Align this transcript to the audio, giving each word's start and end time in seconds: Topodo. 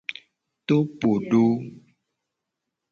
Topodo. 0.67 1.43